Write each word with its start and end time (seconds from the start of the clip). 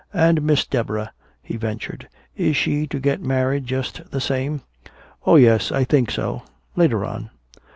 "And 0.15 0.41
Miss 0.41 0.65
Deborah," 0.65 1.11
he 1.43 1.57
ventured. 1.57 2.07
"Is 2.35 2.57
she 2.57 2.87
to 2.87 2.99
get 2.99 3.21
married 3.21 3.67
just 3.67 4.09
the 4.09 4.19
same?" 4.19 4.61
"Oh, 5.27 5.35
yes, 5.35 5.71
I 5.71 5.83
think 5.83 6.09
so 6.09 6.41
later 6.75 7.05
on." 7.05 7.29